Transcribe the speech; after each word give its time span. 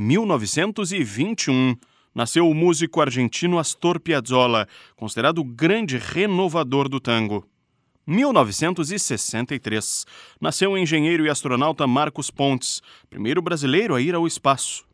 1921, 0.00 1.76
nasceu 2.14 2.48
o 2.48 2.54
músico 2.54 3.00
argentino 3.00 3.58
Astor 3.58 3.98
Piazzolla, 3.98 4.68
considerado 4.94 5.40
o 5.40 5.44
grande 5.44 5.98
renovador 5.98 6.88
do 6.88 7.00
tango. 7.00 7.44
1963, 8.06 10.06
nasceu 10.40 10.70
o 10.70 10.78
engenheiro 10.78 11.26
e 11.26 11.28
astronauta 11.28 11.84
Marcos 11.84 12.30
Pontes, 12.30 12.80
primeiro 13.10 13.42
brasileiro 13.42 13.96
a 13.96 14.00
ir 14.00 14.14
ao 14.14 14.24
espaço. 14.24 14.86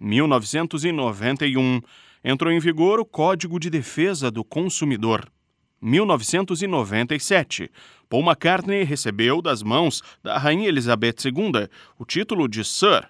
1991, 0.00 1.82
entrou 2.24 2.50
em 2.50 2.58
vigor 2.58 3.00
o 3.00 3.04
Código 3.04 3.60
de 3.60 3.68
Defesa 3.68 4.30
do 4.30 4.42
Consumidor. 4.42 5.30
1997, 5.78 7.70
Paul 8.08 8.22
McCartney 8.22 8.82
recebeu 8.82 9.42
das 9.42 9.62
mãos 9.62 10.02
da 10.22 10.38
Rainha 10.38 10.68
Elizabeth 10.68 11.16
II 11.26 11.68
o 11.98 12.06
título 12.06 12.48
de 12.48 12.64
Sir. 12.64 13.06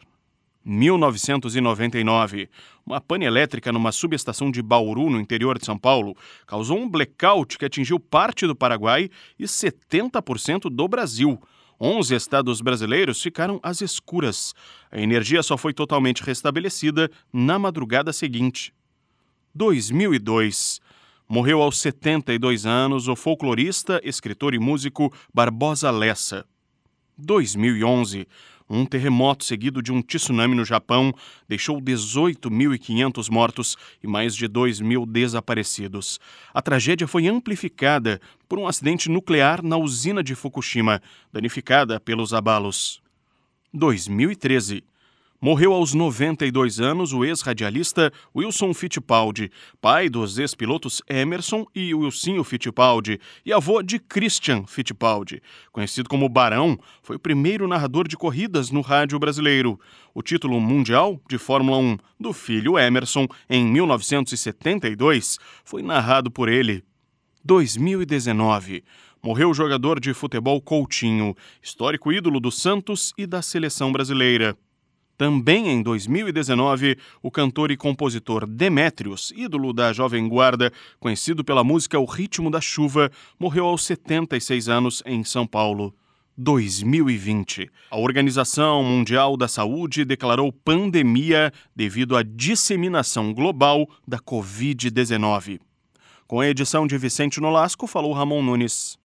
1999, 0.64 2.48
uma 2.84 3.00
pane 3.00 3.25
elétrica 3.25 3.72
numa 3.72 3.93
subestação 3.93 4.50
de 4.50 4.61
Bauru, 4.61 5.08
no 5.11 5.21
interior 5.21 5.58
de 5.58 5.64
São 5.64 5.79
Paulo, 5.79 6.16
causou 6.46 6.79
um 6.79 6.89
blackout 6.89 7.57
que 7.58 7.64
atingiu 7.64 7.99
parte 7.99 8.46
do 8.46 8.54
Paraguai 8.54 9.11
e 9.39 9.44
70% 9.44 10.71
do 10.71 10.89
Brasil. 10.89 11.40
11 11.80 12.14
estados 12.14 12.61
brasileiros 12.61 13.22
ficaram 13.22 13.61
às 13.63 13.80
escuras. 13.80 14.52
A 14.90 15.00
energia 15.00 15.43
só 15.43 15.57
foi 15.57 15.72
totalmente 15.72 16.22
restabelecida 16.22 17.11
na 17.32 17.58
madrugada 17.58 18.13
seguinte. 18.13 18.75
2002. 19.54 20.80
Morreu 21.29 21.63
aos 21.63 21.79
72 21.79 22.66
anos 22.66 23.07
o 23.07 23.14
folclorista, 23.14 24.00
escritor 24.02 24.54
e 24.54 24.58
músico 24.58 25.13
Barbosa 25.32 25.90
Lessa. 25.90 26.44
2011. 27.18 28.27
Um 28.71 28.85
terremoto 28.85 29.45
seguido 29.45 29.82
de 29.82 29.90
um 29.90 30.03
tsunami 30.03 30.54
no 30.54 30.64
Japão 30.64 31.13
deixou 31.49 31.81
18.500 31.81 33.31
mortos 33.31 33.77
e 34.03 34.06
mais 34.06 34.36
de 34.36 34.47
2 34.47 34.81
mil 34.81 35.06
desaparecidos. 35.06 36.20
A 36.52 36.61
tragédia 36.61 37.08
foi 37.08 37.27
amplificada 37.27 38.20
por 38.46 38.58
um 38.58 38.66
acidente 38.66 39.08
nuclear 39.08 39.62
na 39.62 39.78
usina 39.78 40.22
de 40.22 40.34
Fukushima, 40.34 41.00
danificada 41.33 41.98
pelos 41.98 42.34
abalos. 42.34 43.00
2013. 43.72 44.84
Morreu 45.41 45.72
aos 45.72 45.94
92 45.94 46.81
anos 46.81 47.12
o 47.12 47.25
ex-radialista 47.25 48.12
Wilson 48.34 48.75
Fittipaldi, 48.75 49.53
pai 49.80 50.08
dos 50.08 50.36
ex-pilotos 50.36 51.00
Emerson 51.08 51.64
e 51.72 51.95
Wilsinho 51.95 52.42
Fittipaldi, 52.42 53.20
e 53.47 53.53
avô 53.53 53.80
de 53.80 54.00
Christian 54.00 54.67
Fittipaldi. 54.67 55.41
Conhecido 55.70 56.08
como 56.08 56.28
Barão, 56.28 56.77
foi 57.05 57.14
o 57.14 57.20
primeiro 57.20 57.69
narrador 57.69 58.08
de 58.08 58.17
corridas 58.17 58.72
no 58.72 58.80
rádio 58.80 59.17
brasileiro. 59.17 59.78
O 60.12 60.22
título 60.22 60.61
mundial 60.61 61.20
de 61.30 61.39
Fórmula 61.39 61.78
1 61.78 61.98
do 62.19 62.33
filho 62.33 62.77
Emerson, 62.77 63.28
em 63.48 63.64
1972, 63.64 65.39
foi 65.64 65.84
narrado 65.84 66.33
por 66.33 66.48
ele. 66.48 66.83
2019 67.45 68.83
morreu 69.23 69.50
o 69.50 69.55
jogador 69.55 70.00
de 70.00 70.12
futebol 70.14 70.61
Coutinho, 70.61 71.36
histórico 71.62 72.12
ídolo 72.12 72.41
do 72.41 72.50
Santos 72.50 73.12
e 73.17 73.25
da 73.25 73.41
seleção 73.41 73.92
brasileira. 73.92 74.56
Também 75.19 75.69
em 75.69 75.83
2019, 75.83 76.97
o 77.20 77.28
cantor 77.28 77.72
e 77.72 77.77
compositor 77.77 78.47
Demétrios, 78.47 79.33
ídolo 79.36 79.72
da 79.72 79.92
Jovem 79.92 80.28
Guarda, 80.28 80.72
conhecido 81.00 81.42
pela 81.42 81.64
música 81.64 81.98
O 81.98 82.05
Ritmo 82.05 82.48
da 82.52 82.61
Chuva, 82.61 83.11
morreu 83.36 83.66
aos 83.66 83.84
76 83.84 84.69
anos 84.69 85.02
em 85.05 85.24
São 85.24 85.44
Paulo. 85.44 85.92
2020. 86.36 87.69
A 87.91 87.98
Organização 87.98 88.84
Mundial 88.84 89.36
da 89.36 89.48
Saúde 89.48 90.05
declarou 90.05 90.52
pandemia 90.52 91.52
devido 91.74 92.16
à 92.16 92.22
disseminação 92.22 93.34
global 93.34 93.89
da 94.06 94.20
Covid-19. 94.20 95.58
Com 96.28 96.39
a 96.39 96.46
edição 96.48 96.86
de 96.86 96.96
Vicente 96.96 97.41
Nolasco, 97.41 97.89
falou 97.89 98.12
Ramon 98.12 98.41
Nunes. 98.41 98.96